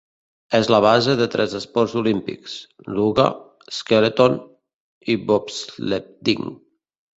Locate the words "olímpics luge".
2.01-3.27